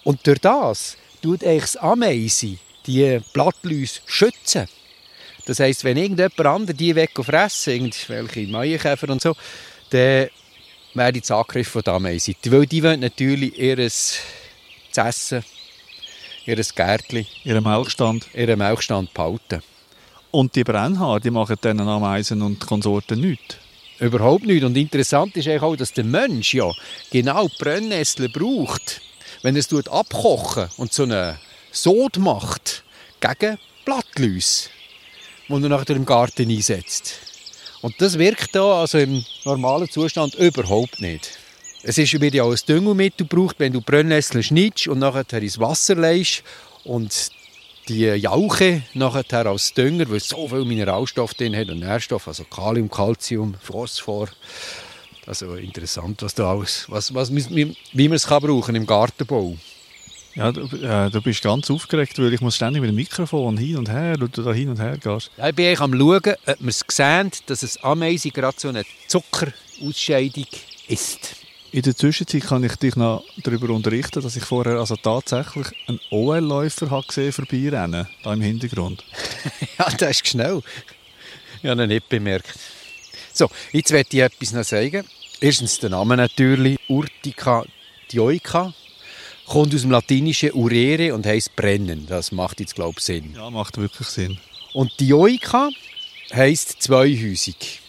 Und 0.05 0.27
durch 0.27 0.39
das 0.39 0.97
tut 1.21 1.45
eigentlich 1.45 1.73
das 1.73 1.77
Ameise 1.77 2.57
die 2.87 3.21
Blattläuse 3.35 4.01
schützen. 4.07 4.69
Das 5.51 5.59
heisst, 5.59 5.83
wenn 5.83 5.97
irgendjemand 5.97 6.47
anderes 6.47 6.77
die 6.77 6.95
wegfressen, 6.95 7.73
irgendwelche 7.73 8.47
Maienkäfer 8.53 9.09
und 9.09 9.21
so, 9.21 9.35
dann 9.91 10.29
wäre 10.95 11.13
die 11.13 11.23
Angriff 11.29 11.67
von 11.67 11.83
der 11.83 11.95
Ameise. 11.95 12.35
Weil 12.45 12.67
die 12.67 12.81
wollen 12.85 13.01
natürlich 13.01 13.59
ihr 13.59 13.77
Essen, 13.81 15.45
ihr 16.47 16.55
Gärtchen, 16.55 17.27
Ihren 17.43 17.65
Melkstand. 17.65 18.29
ihren 18.33 18.59
Milchstand 18.61 19.13
behalten. 19.13 19.61
Und 20.31 20.55
die 20.55 20.63
Brennhaare, 20.63 21.21
die 21.21 21.33
machen 21.33 21.57
dann 21.61 21.81
Ameisen 21.81 22.43
und 22.43 22.65
Konsorten 22.65 23.21
nichts. 23.21 23.57
Überhaupt 23.99 24.47
nicht. 24.47 24.63
Und 24.63 24.77
interessant 24.77 25.37
ist 25.37 25.49
auch, 25.49 25.75
dass 25.75 25.93
der 25.93 26.05
Mensch 26.05 26.55
ja 26.55 26.71
genau 27.11 27.49
die 27.49 27.57
Brennnessel 27.59 28.29
braucht, 28.29 29.01
wenn 29.43 29.57
er 29.57 29.63
es 29.63 29.89
abkochen 29.89 30.69
und 30.77 30.93
so 30.93 31.03
eine 31.03 31.41
Sod 31.73 32.19
macht 32.19 32.85
gegen 33.19 33.59
Blattläuse, 33.85 34.69
die 35.51 35.65
er 35.65 35.69
nachher 35.69 35.97
im 35.97 36.07
Garten 36.07 36.51
einsetzt. 36.51 37.15
Und 37.83 38.01
das 38.01 38.19
wirkt 38.19 38.55
da 38.55 38.81
also 38.81 38.99
im 38.99 39.25
normalen 39.45 39.91
Zustand 39.91 40.35
überhaupt 40.35 41.01
nicht. 41.01 41.39
Es 41.83 41.97
ist, 41.97 42.21
wird 42.21 42.35
ja 42.35 42.43
auch 42.43 42.51
ein 42.53 42.59
Düngemittel 42.69 43.27
gebraucht, 43.27 43.57
wenn 43.59 43.73
du 43.73 43.81
Brennnessel 43.81 44.43
schneidest 44.43 44.89
und 44.89 44.99
nachher 44.99 45.43
ins 45.43 45.59
Wasser 45.59 45.95
legst 45.95 46.43
und 46.85 47.31
die 47.89 48.05
Jauche 48.05 48.83
nachher 48.95 49.47
als 49.47 49.73
Dünger, 49.73 50.09
weil 50.11 50.19
es 50.19 50.29
so 50.29 50.47
viel 50.47 50.65
Mineralstoff 50.65 51.35
drin 51.35 51.57
hat 51.57 51.71
und 51.71 51.81
Nährstoff, 51.81 52.29
also 52.29 52.45
Kalium, 52.45 52.91
Calcium, 52.91 53.55
Phosphor. 53.61 54.29
Also 55.27 55.55
interessant, 55.55 56.23
was 56.23 56.35
da 56.35 56.51
alles, 56.51 56.85
was, 56.89 57.15
was, 57.15 57.33
wie 57.33 58.09
man 58.09 58.13
es 58.17 58.27
kann 58.27 58.43
brauchen 58.43 58.75
im 58.75 58.87
Gartenbau. 58.87 59.57
Ja, 60.35 60.53
du, 60.53 60.63
äh, 60.77 61.11
du 61.11 61.21
bist 61.23 61.43
ganz 61.43 61.71
aufgeregt, 61.71 62.19
weil 62.19 62.33
ich 62.33 62.41
muss 62.41 62.57
ständig 62.57 62.81
mit 62.81 62.91
dem 62.91 62.95
Mikrofon 62.95 63.57
hin 63.57 63.79
und 63.79 63.89
her, 63.89 64.17
und 64.21 64.37
du 64.37 64.43
da 64.43 64.53
hin 64.53 64.69
und 64.69 64.79
her 64.79 64.97
gehst. 64.97 65.31
Ja, 65.37 65.49
ich 65.49 65.55
bin 65.55 65.67
eigentlich 65.67 65.81
am 65.81 65.99
schauen, 65.99 66.35
ob 66.47 66.61
man 66.61 66.69
es 66.69 66.85
sehen, 66.89 67.31
dass 67.47 67.63
es 67.63 67.83
Ameisen 67.83 68.31
gerade 68.33 68.57
so 68.59 68.69
eine 68.69 68.85
Zuckerausscheidung 69.09 70.47
ist. 70.87 71.37
In 71.73 71.83
der 71.83 71.97
Zwischenzeit 71.97 72.43
kann 72.43 72.65
ich 72.65 72.75
dich 72.77 72.97
noch 72.97 73.25
darüber 73.45 73.73
unterrichten, 73.73 74.23
dass 74.23 74.37
ich 74.37 74.45
vorher 74.45 74.79
also 74.79 74.97
tatsächlich 74.97 75.69
einen 75.87 76.01
OL-Läufer 76.11 77.03
gesehen 77.07 77.33
vorbeirennen, 77.33 78.09
da 78.25 78.33
im 78.33 78.41
Hintergrund. 78.41 79.05
ja, 79.79 79.89
das 79.91 80.11
ist 80.11 80.29
schnell. 80.29 80.63
Ich 81.63 81.69
habe 81.69 81.83
ihn 81.83 81.89
nicht 81.89 82.09
bemerkt. 82.09 82.59
So, 83.33 83.49
jetzt 83.73 83.93
werde 83.93 84.09
ich 84.11 84.21
etwas 84.21 84.53
noch 84.53 84.65
sagen. 84.65 85.05
Erstens 85.41 85.79
der 85.79 85.91
Name 85.91 86.17
natürlich, 86.17 86.79
Urtica 86.89 87.65
dioica, 88.13 88.75
kommt 89.51 89.75
aus 89.75 89.83
dem 89.83 89.91
latinischen 89.91 90.55
urere 90.55 91.13
und 91.13 91.27
heißt 91.27 91.57
brennen. 91.57 92.07
Das 92.09 92.31
macht 92.31 92.61
jetzt, 92.61 92.77
glaube 92.77 92.95
ich, 92.99 93.05
Sinn. 93.05 93.35
Ja, 93.35 93.51
macht 93.51 93.77
wirklich 93.77 94.07
Sinn. 94.07 94.39
Und 94.73 94.93
dioica 95.01 95.71
heisst 96.33 96.81
zweihäusig. 96.81 97.81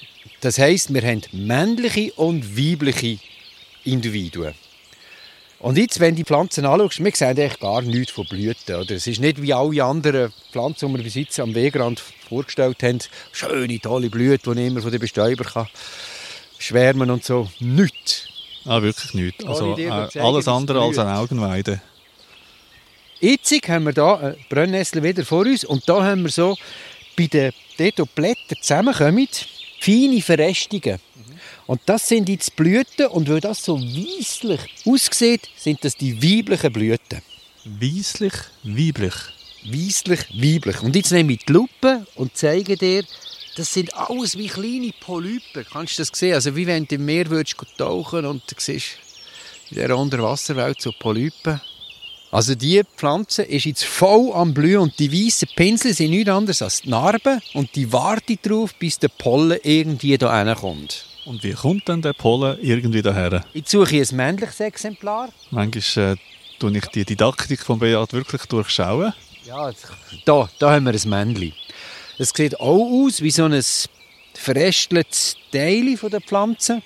Das 0.41 0.58
heisst, 0.58 0.91
wir 0.91 1.03
haben 1.03 1.22
männliche 1.32 2.12
und 2.13 2.58
weibliche 2.58 3.20
Individuen. 3.84 4.56
Und 5.60 5.77
jetzt, 5.77 6.00
wenn 6.00 6.15
die 6.15 6.24
Pflanzen 6.24 6.65
anschaust, 6.65 7.03
wir 7.03 7.15
sehen 7.15 7.27
eigentlich 7.27 7.60
gar 7.60 7.84
nichts 7.84 8.12
von 8.12 8.25
Blüten. 8.25 8.75
Oder? 8.75 8.96
Es 8.96 9.06
ist 9.06 9.20
nicht 9.20 9.39
wie 9.39 9.53
alle 9.53 9.84
anderen 9.84 10.34
Pflanzen, 10.51 10.89
die 10.89 10.96
wir 10.96 11.03
bis 11.03 11.13
jetzt 11.13 11.39
am 11.39 11.53
Wegrand 11.53 12.01
vorgestellt 12.27 12.82
haben, 12.82 12.98
schöne, 13.32 13.80
tolle 13.80 14.10
Blüten, 14.10 14.56
die 14.56 14.65
immer 14.65 14.82
von 14.82 14.89
den 14.89 15.00
Bestäubern 15.00 15.48
kann 15.48 15.68
schwärmen 16.62 17.10
und 17.10 17.24
so. 17.24 17.50
Nichts. 17.60 18.30
Ah, 18.65 18.82
wirklich 18.82 19.13
nichts. 19.13 19.44
Also, 19.46 19.77
äh, 19.77 19.89
alles 20.20 20.48
andere 20.48 20.82
als 20.82 20.98
eine 20.98 21.15
Augenweide. 21.18 21.82
Jetzt 23.20 23.51
haben 23.68 23.86
wir 23.86 23.94
hier 23.94 24.20
eine 24.20 24.38
Brennnessel 24.50 25.03
wieder 25.03 25.24
vor 25.24 25.46
uns 25.46 25.63
und 25.63 25.88
da 25.88 26.03
haben 26.03 26.24
wir 26.24 26.32
so, 26.32 26.58
bei 27.15 27.27
den 27.27 27.51
dort, 27.77 28.00
wo 28.00 28.03
die 28.03 28.10
Blätter 28.15 28.56
zusammenkommen, 28.62 29.27
feine 29.80 30.22
Verrestungen. 30.22 31.00
Und 31.68 31.82
das 31.86 32.08
sind 32.08 32.30
jetzt 32.30 32.50
die 32.50 32.56
Blüten 32.56 33.08
und 33.08 33.30
weil 33.30 33.39
das 33.39 33.63
so 33.63 33.80
weisslich 33.80 34.60
aussieht, 34.86 35.50
sind 35.56 35.84
das 35.84 35.96
die 35.96 36.22
weiblichen 36.22 36.74
Blüten. 36.74 37.22
Weisslich, 37.63 38.34
weiblich? 38.63 39.13
Weisslich, 39.65 40.20
weiblich. 40.34 40.82
Und 40.82 40.96
jetzt 40.96 41.12
nehme 41.12 41.34
ich 41.34 41.46
die 41.46 41.53
Lupe 41.53 42.06
und 42.15 42.36
zeige 42.36 42.75
dir, 42.75 43.03
das 43.55 43.74
sind 43.74 43.93
alles 43.93 44.38
wie 44.38 44.48
kleine 44.48 44.91
Polypen. 45.00 45.65
Kannst 45.72 45.98
du 45.98 46.03
das 46.03 46.12
sehen? 46.13 46.34
Also 46.34 46.55
wie 46.55 46.67
wenn 46.67 46.86
du 46.86 46.96
im 46.96 47.05
Meer 47.05 47.29
würdest 47.29 47.58
tauchen 47.77 48.25
und 48.25 48.43
du 48.50 48.55
siehst 48.58 48.98
in 49.70 49.77
dieser 49.77 49.98
Unterwasserwelt 49.98 50.81
so 50.81 50.91
Polypen. 50.91 51.60
Also 52.31 52.55
diese 52.55 52.86
Pflanze 52.86 53.43
ist 53.43 53.65
jetzt 53.65 53.84
voll 53.84 54.31
am 54.34 54.53
Blühen 54.53 54.79
und 54.79 54.98
die 55.00 55.12
weißen 55.12 55.50
Pinsel 55.53 55.93
sind 55.93 56.12
nichts 56.12 56.29
anderes 56.29 56.62
als 56.62 56.81
die 56.81 56.89
Narben 56.89 57.41
und 57.53 57.75
die 57.75 57.91
warten 57.91 58.39
darauf, 58.41 58.74
bis 58.75 58.98
der 59.00 59.10
Pollen 59.10 59.60
irgendwie 59.63 60.17
da 60.17 60.55
kommt. 60.55 61.05
Und 61.25 61.43
wie 61.43 61.51
kommt 61.51 61.89
denn 61.89 62.01
der 62.01 62.13
Pollen 62.13 62.58
irgendwie 62.62 63.01
daher? 63.01 63.43
Ich 63.53 63.67
suche 63.67 63.98
ein 63.98 64.15
männliches 64.15 64.62
Exemplar. 64.62 65.29
Manchmal 65.51 66.13
äh, 66.13 66.17
tue 66.58 66.77
ich 66.77 66.86
die 66.88 67.03
Didaktik 67.03 67.60
von 67.62 67.79
Beat 67.79 68.13
wirklich 68.13 68.46
durchschauen. 68.46 69.13
Ja, 69.46 69.72
da, 70.25 70.50
da 70.58 70.72
haben 70.72 70.86
wir 70.86 70.93
ein 70.93 71.10
Männchen. 71.10 71.53
Es 72.22 72.34
sieht 72.36 72.60
auch 72.60 73.08
aus 73.08 73.24
wie 73.24 73.32
so 73.32 73.46
ein 73.46 73.60
verästeltes 74.36 75.38
Teil 75.51 75.96
der 75.96 76.22
Pflanze. 76.22 76.84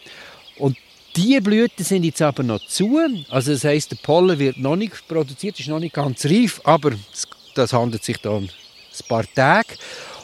Und 0.58 0.78
die 1.18 1.42
Blüten 1.42 1.84
sind 1.84 2.06
jetzt 2.06 2.22
aber 2.22 2.42
noch 2.42 2.66
zu. 2.66 2.98
Also 3.30 3.52
das 3.52 3.66
heisst, 3.66 3.92
der 3.92 3.98
Pollen 3.98 4.40
wird 4.40 4.56
noch 4.56 4.78
nicht 4.78 5.06
produziert, 5.10 5.60
ist 5.60 5.68
noch 5.68 5.82
nicht 5.82 5.94
ganz 5.94 6.24
reif, 6.24 6.62
aber 6.64 6.92
das 7.54 7.74
handelt 7.74 8.06
sich 8.06 8.16
da 8.20 8.30
um 8.30 8.44
ein 8.46 9.08
paar 9.10 9.26
Tage. 9.36 9.76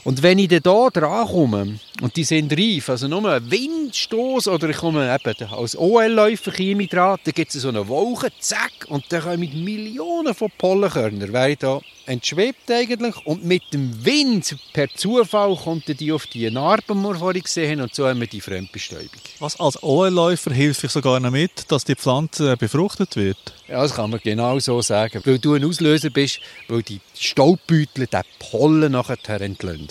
Und 0.04 0.24
wenn 0.24 0.40
ich 0.40 0.48
dann 0.48 0.62
hier 0.64 0.90
dran 0.92 1.28
komme, 1.28 1.80
und 2.02 2.16
die 2.16 2.24
sind 2.24 2.52
reif, 2.54 2.90
also 2.90 3.08
nur 3.08 3.32
ein 3.32 3.52
Windstoß 3.52 4.48
oder 4.48 4.70
ich 4.70 4.78
komme 4.78 5.16
eben 5.16 5.54
als 5.54 5.78
OL-Läufer 5.78 6.52
dran, 6.52 7.20
dann 7.24 7.34
gibt 7.36 7.54
es 7.54 7.62
so 7.62 7.70
eine 7.70 7.88
Wolke, 7.88 8.32
zack, 8.40 8.88
und 8.88 9.06
dann 9.10 9.22
kommen 9.22 9.64
Millionen 9.64 10.34
von 10.34 10.50
Pollenkörnern, 10.58 11.32
wäre 11.32 11.56
da 11.56 11.80
entschwebt 12.08 12.70
eigentlich 12.72 13.16
und 13.26 13.46
mit 13.46 13.62
dem 13.74 14.04
Wind 14.04 14.58
per 14.74 14.90
Zufall 14.90 15.56
kommt 15.56 15.88
die 16.00 16.12
auf 16.12 16.26
die 16.26 16.50
Narben, 16.50 17.02
die 17.02 17.08
wir 17.08 17.16
vorhin 17.16 17.44
gesehen 17.44 17.80
haben, 17.80 17.84
und 17.84 17.94
so 17.94 18.08
haben 18.08 18.20
wir 18.20 18.28
die 18.28 18.42
Fremdbestäubung. 18.42 19.10
Was 19.40 19.60
als 19.60 19.82
OL-Läufer 19.84 20.52
hilft 20.52 20.84
ich 20.84 20.92
sogar 20.92 21.20
noch 21.20 21.32
mit, 21.32 21.72
dass 21.72 21.86
die 21.86 21.96
Pflanze 21.96 22.58
befruchtet 22.58 23.16
wird? 23.16 23.38
Ja, 23.68 23.84
das 23.84 23.94
kann 23.94 24.10
man 24.10 24.20
genau 24.24 24.58
so 24.60 24.82
sagen, 24.82 25.22
weil 25.24 25.40
du 25.40 25.54
ein 25.54 25.64
Auslöser 25.64 26.10
bist, 26.10 26.40
weil 26.68 26.82
die 26.82 27.00
Staubbeutel 27.18 28.08
den 28.08 28.22
Pollen 28.40 28.92
nachher 28.92 29.42
entlösen. 29.42 29.88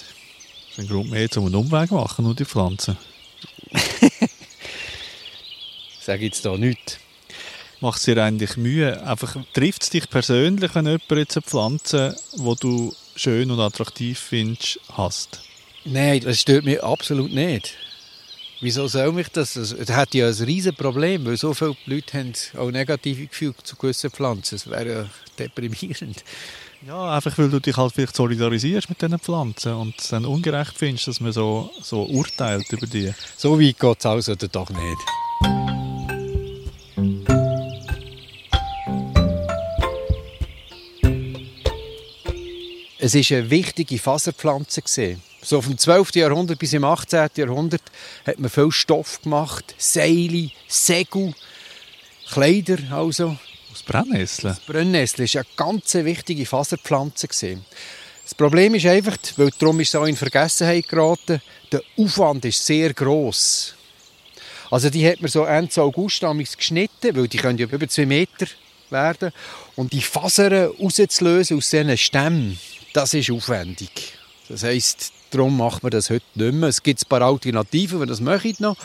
Ein 0.80 0.88
Grund 0.88 1.10
mehr, 1.10 1.28
um 1.36 1.46
einen 1.46 1.54
Umweg 1.54 1.90
machen, 1.90 2.24
nur 2.24 2.34
die 2.34 2.44
Pflanzen. 2.44 2.96
Sag 6.00 6.20
jetzt 6.20 6.44
da 6.44 6.56
nichts 6.56 6.98
macht 7.80 7.98
es 7.98 8.04
dir 8.04 8.22
eigentlich 8.22 8.56
Mühe? 8.56 9.02
Einfach, 9.06 9.36
trifft 9.52 9.82
es 9.82 9.90
dich 9.90 10.08
persönlich, 10.08 10.74
wenn 10.74 10.86
jemand 10.86 11.10
jetzt 11.10 11.36
eine 11.36 11.42
Pflanze, 11.42 12.16
die 12.34 12.54
du 12.60 12.94
schön 13.16 13.50
und 13.50 13.60
attraktiv 13.60 14.18
findest, 14.18 14.80
hast? 14.92 15.40
Nein, 15.84 16.20
das 16.20 16.40
stört 16.40 16.64
mich 16.64 16.82
absolut 16.82 17.32
nicht. 17.32 17.74
Wieso 18.60 18.86
soll 18.88 19.12
mich 19.12 19.28
das? 19.28 19.54
Das 19.54 19.74
hat 19.90 20.12
ja 20.14 20.28
ein 20.28 20.34
riesen 20.34 20.74
Problem, 20.74 21.24
weil 21.24 21.38
so 21.38 21.54
viele 21.54 21.76
Leute 21.86 22.18
haben 22.18 22.32
auch 22.58 22.70
negative 22.70 23.26
Gefühle 23.26 23.54
zu 23.62 23.76
gewissen 23.76 24.10
Pflanzen. 24.10 24.56
Das 24.56 24.68
wäre 24.68 24.92
ja 24.92 25.10
deprimierend. 25.38 26.22
Ja, 26.86 27.14
einfach 27.14 27.36
weil 27.36 27.50
du 27.50 27.60
dich 27.60 27.76
halt 27.76 27.92
vielleicht 27.92 28.16
solidarisierst 28.16 28.88
mit 28.88 29.02
diesen 29.02 29.18
Pflanzen 29.18 29.74
und 29.74 30.00
es 30.00 30.08
dann 30.08 30.24
ungerecht 30.24 30.72
findest, 30.74 31.08
dass 31.08 31.20
man 31.20 31.30
so, 31.30 31.70
so 31.82 32.04
urteilt 32.04 32.72
über 32.72 32.86
die. 32.86 33.12
So 33.36 33.60
weit 33.60 33.78
geht 33.78 33.98
es 33.98 34.06
also 34.06 34.34
doch 34.34 34.70
nicht. 34.70 34.98
Es 42.98 43.14
war 43.14 43.36
eine 43.38 43.50
wichtige 43.50 43.98
Faserpflanze. 43.98 45.18
So 45.42 45.60
vom 45.60 45.76
12. 45.76 46.14
Jahrhundert 46.14 46.58
bis 46.58 46.72
im 46.72 46.84
18. 46.84 47.28
Jahrhundert 47.36 47.82
hat 48.26 48.38
man 48.38 48.48
viel 48.48 48.72
Stoff 48.72 49.20
gemacht. 49.20 49.74
Seile, 49.76 50.50
Segel, 50.66 51.34
Kleider 52.30 52.78
also. 52.90 53.36
Aus 53.72 53.82
Brennnessel? 53.82 54.50
Das 54.50 54.60
Brennnessel 54.60 55.26
war 55.26 55.42
eine 55.42 55.46
ganz 55.56 55.94
wichtige 55.94 56.46
Faserpflanze. 56.46 57.28
Das 57.28 58.34
Problem 58.34 58.74
ist 58.74 58.86
einfach, 58.86 59.16
weil 59.36 59.50
darum 59.58 59.80
ist 59.80 59.88
es 59.88 59.94
auch 59.94 60.06
in 60.06 60.16
Vergessenheit 60.16 60.88
geraten, 60.88 61.40
der 61.70 61.82
Aufwand 61.96 62.44
ist 62.44 62.64
sehr 62.64 62.92
gross. 62.94 63.74
Also 64.70 64.88
die 64.88 65.06
hat 65.08 65.20
man 65.20 65.30
so 65.30 65.44
Ende 65.44 65.82
August 65.82 66.20
geschnitten, 66.56 67.16
weil 67.16 67.28
die 67.28 67.38
können 67.38 67.58
ja 67.58 67.66
über 67.66 67.88
zwei 67.88 68.06
Meter 68.06 68.46
werden. 68.88 69.32
Und 69.76 69.92
die 69.92 70.02
Fasern 70.02 70.72
rauszulösen 70.80 71.56
aus 71.56 71.70
diesen 71.70 71.96
Stämmen, 71.96 72.58
das 72.92 73.14
ist 73.14 73.30
aufwendig. 73.30 73.90
Das 74.48 74.62
heisst, 74.62 75.12
darum 75.30 75.56
macht 75.56 75.82
man 75.82 75.90
das 75.90 76.10
heute 76.10 76.24
nicht 76.34 76.54
mehr. 76.54 76.68
Es 76.68 76.82
gibt 76.82 77.02
ein 77.02 77.08
paar 77.08 77.22
Alternativen, 77.22 78.00
die 78.00 78.06
das 78.06 78.20
möchten 78.20 78.62
noch, 78.62 78.76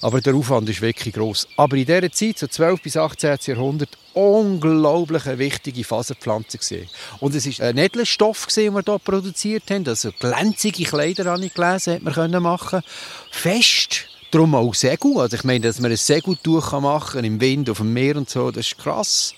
aber 0.00 0.20
der 0.20 0.34
Aufwand 0.34 0.68
ist 0.68 0.80
wirklich 0.80 1.14
groß. 1.14 1.48
Aber 1.56 1.76
in 1.76 1.86
dieser 1.86 2.10
Zeit, 2.10 2.38
so 2.38 2.46
12 2.46 2.82
bis 2.82 2.96
18. 2.96 3.38
Jahrhundert, 3.46 3.90
unglaublich 4.14 5.26
eine 5.26 5.38
wichtige 5.38 5.84
Faserpflanze 5.84 6.58
gesehen. 6.58 6.88
Und 7.20 7.34
es 7.34 7.46
ist 7.46 7.60
ein 7.60 7.78
Edelstoff 7.78 8.46
den 8.46 8.74
wir 8.74 8.82
hier 8.84 8.98
produziert 8.98 9.70
haben, 9.70 9.86
also 9.86 10.10
glänzige 10.18 10.84
Kleider, 10.84 11.26
habe 11.26 11.44
ich 11.44 11.54
gelesen, 11.54 11.94
hat 11.94 12.02
man 12.02 12.14
können 12.14 12.42
machen. 12.42 12.82
Fest. 13.30 14.06
Darum 14.30 14.54
auch 14.54 14.74
Segel. 14.74 15.18
Also 15.18 15.36
ich 15.36 15.44
meine, 15.44 15.60
dass 15.60 15.80
man 15.80 15.90
ein 15.90 15.96
Segeltuch 15.96 16.72
machen 16.80 17.12
kann, 17.12 17.24
im 17.24 17.40
Wind, 17.40 17.70
auf 17.70 17.78
dem 17.78 17.92
Meer 17.92 18.16
und 18.16 18.28
so, 18.28 18.50
das 18.50 18.66
ist 18.66 18.78
krass. 18.78 19.34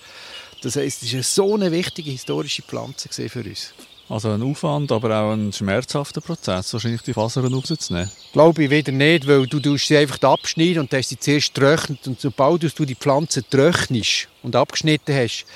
Das 0.63 0.77
heisst, 0.77 1.03
es 1.03 1.13
ist 1.13 1.35
so 1.35 1.55
eine 1.55 1.71
wichtige 1.71 2.11
historische 2.11 2.63
Pflanze 2.63 3.09
für 3.29 3.41
uns. 3.41 3.73
Also 4.11 4.33
ein 4.33 4.43
Aufwand, 4.43 4.91
aber 4.91 5.17
auch 5.21 5.33
ein 5.35 5.53
schmerzhafter 5.53 6.21
Prozess, 6.21 6.73
wahrscheinlich 6.73 7.03
die 7.03 7.13
Fasern 7.13 7.55
rauszunehmen. 7.55 8.11
Glaube 8.33 8.65
ich 8.65 8.71
wieder 8.71 8.91
nicht, 8.91 9.25
weil 9.29 9.47
du 9.47 9.77
sie 9.77 9.97
einfach 9.97 10.21
abschneiden 10.23 10.81
und 10.81 10.93
hast 10.93 11.11
sie 11.11 11.19
zuerst 11.19 11.55
trocknet 11.55 12.05
und 12.09 12.21
sobald 12.21 12.77
du 12.77 12.85
die 12.85 12.97
Pflanze 12.97 13.49
trocknest 13.49 14.27
und 14.43 14.57
abgeschnitten 14.57 15.15
hast, 15.15 15.47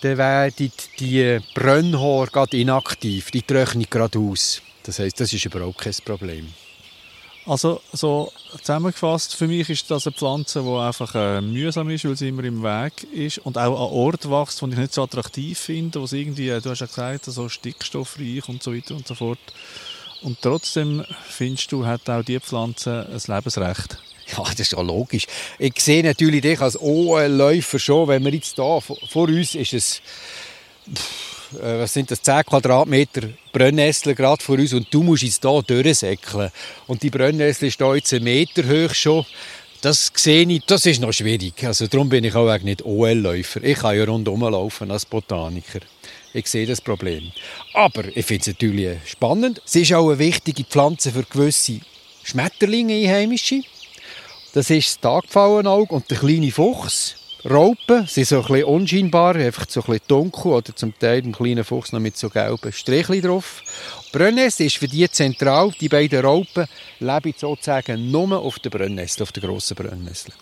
dann 0.00 0.16
werden 0.16 0.72
die 0.98 1.40
Brennhaare 1.54 2.28
gerade 2.28 2.56
inaktiv, 2.56 3.30
die 3.32 3.42
trocknen 3.42 3.84
gerade 3.90 4.18
aus. 4.18 4.62
Das 4.82 4.98
heisst, 4.98 5.20
das 5.20 5.34
ist 5.34 5.44
überhaupt 5.44 5.76
kein 5.76 5.92
Problem. 6.02 6.54
Also 7.46 7.80
so 7.92 8.30
zusammengefasst, 8.58 9.34
für 9.34 9.48
mich 9.48 9.70
ist 9.70 9.90
das 9.90 10.06
eine 10.06 10.14
Pflanze, 10.14 10.62
die 10.62 10.68
einfach 10.68 11.14
äh, 11.14 11.40
mühsam 11.40 11.88
ist, 11.88 12.04
weil 12.04 12.16
sie 12.16 12.28
immer 12.28 12.44
im 12.44 12.62
Weg 12.62 13.04
ist 13.12 13.38
und 13.38 13.56
auch 13.56 13.86
an 13.86 13.92
Ort 13.92 14.30
wächst, 14.30 14.60
wo 14.60 14.66
ich 14.66 14.76
nicht 14.76 14.92
so 14.92 15.02
attraktiv 15.02 15.58
finde, 15.58 16.00
wo 16.00 16.04
es 16.04 16.12
irgendwie, 16.12 16.50
äh, 16.50 16.60
du 16.60 16.70
hast 16.70 16.80
ja 16.80 16.86
gesagt, 16.86 17.24
so 17.24 17.48
stickstoffreich 17.48 18.48
und 18.48 18.62
so 18.62 18.74
weiter 18.74 18.94
und 18.94 19.06
so 19.06 19.14
fort. 19.14 19.38
Und 20.22 20.42
trotzdem 20.42 21.04
findest 21.28 21.72
du, 21.72 21.86
hat 21.86 22.08
auch 22.10 22.22
diese 22.22 22.40
Pflanze 22.40 23.08
ein 23.10 23.34
Lebensrecht. 23.34 23.96
Ja, 24.36 24.44
das 24.44 24.60
ist 24.60 24.72
ja 24.72 24.80
logisch. 24.80 25.26
Ich 25.58 25.80
sehe 25.80 26.04
natürlich 26.04 26.42
dich 26.42 26.60
als 26.60 26.78
OL-Läufer 26.78 27.78
schon, 27.78 28.08
wenn 28.08 28.24
wir 28.24 28.34
jetzt 28.34 28.58
da 28.58 28.80
vor 28.80 29.28
uns 29.28 29.54
ist 29.54 29.72
es 29.72 30.02
äh, 30.86 30.92
was 31.52 31.92
sind 31.92 32.10
das, 32.10 32.22
10 32.22 32.44
Quadratmeter 32.44 33.28
Brennnessel 33.52 34.14
gerade 34.14 34.42
vor 34.42 34.58
uns 34.58 34.72
und 34.72 34.86
du 34.92 35.02
musst 35.02 35.22
jetzt 35.22 35.42
hier 35.42 35.62
durchsäckeln. 35.62 36.50
Und 36.86 37.02
die 37.02 37.10
Brennnessel 37.10 37.68
ist 37.68 37.78
hier 37.78 37.94
jetzt 37.94 38.12
einen 38.12 38.24
Meter 38.24 38.62
hoch 38.64 38.94
schon. 38.94 39.26
Das 39.80 40.12
sehe 40.14 40.46
ich, 40.46 40.64
das 40.66 40.84
ist 40.84 41.00
noch 41.00 41.12
schwierig. 41.12 41.64
Also 41.64 41.86
darum 41.86 42.08
bin 42.08 42.24
ich 42.24 42.34
auch 42.34 42.58
nicht 42.60 42.84
OL-Läufer. 42.84 43.64
Ich 43.64 43.78
kann 43.78 43.96
ja 43.96 44.04
rundherum 44.04 44.42
laufen 44.42 44.90
als 44.90 45.06
Botaniker. 45.06 45.80
Ich 46.34 46.46
sehe 46.46 46.66
das 46.66 46.80
Problem. 46.80 47.32
Aber 47.72 48.04
ich 48.14 48.26
finde 48.26 48.42
es 48.42 48.46
natürlich 48.48 48.98
spannend. 49.06 49.62
Es 49.64 49.76
ist 49.76 49.92
auch 49.94 50.10
eine 50.10 50.18
wichtige 50.18 50.64
Pflanze 50.64 51.10
für 51.10 51.24
gewisse 51.24 51.80
Schmetterlinge, 52.22 52.94
einheimische. 52.94 53.62
Das 54.52 54.68
ist 54.68 54.96
das 54.96 55.00
Tagpfauenauge 55.00 55.94
und 55.94 56.10
der 56.10 56.18
kleine 56.18 56.50
Fuchs. 56.50 57.16
Raupen 57.48 58.06
sind 58.06 58.26
so 58.26 58.36
ein 58.36 58.42
bisschen 58.42 58.64
unscheinbar, 58.64 59.34
einfach 59.36 59.66
so 59.68 59.80
ein 59.80 59.86
bisschen 59.86 60.02
dunkel 60.08 60.52
oder 60.52 60.76
zum 60.76 60.98
Teil 60.98 61.22
ein 61.22 61.32
kleiner 61.32 61.64
Fuchs 61.64 61.92
noch 61.92 62.00
mit 62.00 62.16
so 62.16 62.28
gelben 62.28 62.72
Strichchen 62.72 63.22
drauf. 63.22 63.62
Brennnessel 64.12 64.66
ist 64.66 64.76
für 64.76 64.88
die 64.88 65.08
zentral. 65.10 65.72
Die 65.80 65.88
beiden 65.88 66.20
Raupen 66.20 66.66
leben 66.98 67.34
sozusagen 67.36 68.10
nur 68.10 68.38
auf 68.38 68.58
der 68.58 68.70
Brennnessel, 68.70 69.22
auf 69.22 69.32
der 69.32 69.42
grossen 69.42 69.74
Brennnessel. 69.74 70.34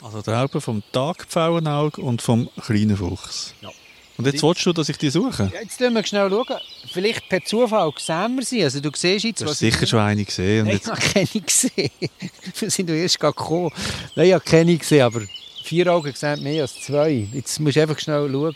Also 0.00 0.22
die 0.22 0.30
Raupen 0.30 0.60
vom 0.60 0.82
Tagpfauenauge 0.92 2.00
und 2.00 2.22
vom 2.22 2.48
kleinen 2.60 2.96
Fuchs. 2.96 3.54
Ja. 3.60 3.70
Und 4.16 4.26
jetzt 4.26 4.42
willst 4.44 4.64
du, 4.64 4.72
dass 4.72 4.88
ich 4.88 4.96
die 4.96 5.10
suche? 5.10 5.50
Ja, 5.52 5.60
jetzt 5.60 5.76
schauen 5.76 5.92
wir 5.92 6.06
schnell. 6.06 6.30
Schauen. 6.30 6.60
Vielleicht 6.92 7.28
per 7.28 7.44
Zufall 7.44 7.90
sehen 7.98 8.36
wir 8.36 8.44
sie. 8.44 8.62
Also 8.62 8.78
du 8.78 8.90
siehst 8.94 9.24
jetzt, 9.24 9.42
du 9.42 9.46
hast 9.46 9.58
sicher 9.58 9.86
schon 9.88 9.98
eine 9.98 10.24
gesehen. 10.24 10.66
Und 10.66 10.72
jetzt, 10.72 10.86
ich 10.86 10.92
habe 10.92 11.00
keine 11.00 11.44
gesehen. 11.44 11.90
Wir 12.60 12.70
sind 12.70 12.90
erst 12.90 13.18
gekommen. 13.18 13.72
Nein, 14.14 14.26
ich 14.28 14.32
habe 14.34 14.44
keine 14.44 14.76
gesehen, 14.76 15.02
aber 15.02 15.22
vier 15.64 15.90
Augen 15.90 16.12
sehen 16.14 16.42
mehr 16.42 16.62
als 16.62 16.82
zwei. 16.82 17.26
Jetzt 17.32 17.58
musst 17.58 17.76
du 17.76 17.80
einfach 17.80 17.98
schnell 17.98 18.30
schauen. 18.30 18.54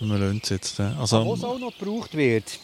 wir 0.00 0.18
lassen 0.18 0.40
es 0.42 0.48
jetzt. 0.50 0.80
äh, 0.80 0.90
Was 0.98 1.12
Also, 1.12 1.46
auch 1.46 1.58
noch 1.58 1.72
gebraucht 1.78 2.14
wird, 2.14 2.58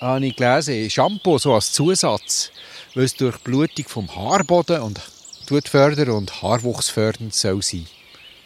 habe 0.00 0.26
ich 0.26 0.34
gelesen, 0.34 0.90
Shampoo 0.90 1.38
so 1.38 1.54
als 1.54 1.72
Zusatz, 1.72 2.50
weil 2.94 3.04
es 3.04 3.14
durch 3.14 3.38
Blutung 3.38 3.86
vom 3.86 4.14
Haarboden 4.14 4.80
und 4.82 5.00
tut 5.46 5.68
fördern 5.68 6.10
und 6.10 6.42
haarwuchsfördernd 6.42 7.34
soll 7.34 7.62
sein. 7.62 7.86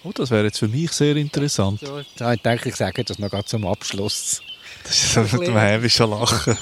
Oh, 0.04 0.12
das 0.14 0.30
wäre 0.30 0.44
jetzt 0.44 0.58
für 0.58 0.68
mich 0.68 0.92
sehr 0.92 1.16
interessant. 1.16 1.80
So, 1.80 2.02
da 2.16 2.36
denke 2.36 2.68
ich, 2.68 2.76
sage 2.76 3.04
das 3.04 3.18
noch 3.18 3.30
gerade 3.30 3.46
zum 3.46 3.66
Abschluss. 3.66 4.42
Das 4.84 5.16
ist 5.16 5.32
mit 5.32 5.46
dem 5.46 5.56
hämischen 5.56 6.10
Lachen. 6.10 6.58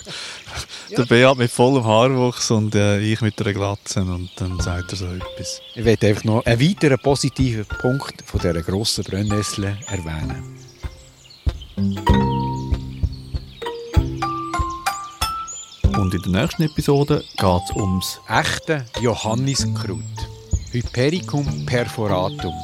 Der 0.97 1.05
Beat 1.07 1.39
mit 1.39 1.51
vollem 1.51 1.85
Haarwuchs 1.85 2.51
und 2.51 2.75
äh, 2.75 3.01
ich 3.01 3.21
mit 3.21 3.41
einer 3.41 3.53
Glatze 3.53 4.01
und 4.03 4.31
dann 4.37 4.61
sagt 4.61 4.93
er 4.93 4.97
so 4.97 5.07
etwas. 5.07 5.61
Ich 5.75 5.85
werde 5.85 6.09
einfach 6.09 6.25
noch 6.25 6.45
einen 6.45 6.61
weiteren 6.61 6.99
positiven 6.99 7.65
Punkt 7.65 8.23
von 8.25 8.41
dieser 8.41 8.63
grossen 8.63 9.05
Brennnessel 9.05 9.77
erwähnen. 9.87 10.59
Und 15.97 16.15
in 16.15 16.33
der 16.33 16.43
nächsten 16.43 16.63
Episode 16.63 17.25
geht 17.39 17.63
es 17.65 17.77
ums 17.77 18.21
Echte 18.29 18.85
Johanniskraut. 19.01 19.99
Hypericum 20.73 21.67
perforatum. 21.67 22.55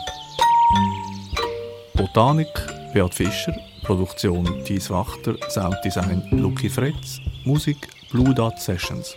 Botanik 1.99 2.93
Beat 2.95 3.13
Fischer, 3.13 3.53
Produktion 3.83 4.47
Thies 4.65 4.89
Wachter, 4.89 5.35
Sounddesign 5.49 6.23
Lucky 6.31 6.71
Fritz, 6.71 7.21
Musik 7.45 7.89
Blue 8.13 8.33
Dot 8.33 8.57
Sessions. 8.61 9.17